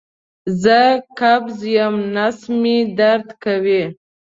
زه 0.61 0.79
قبض 1.19 1.59
یم 1.75 1.95
نس 2.15 2.39
مې 2.59 2.77
درد 2.97 3.27
کوي 3.43 3.83